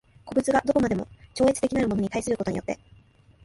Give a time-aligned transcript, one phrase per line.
[0.25, 2.79] 個物が何処までも超越的なるものに対することによって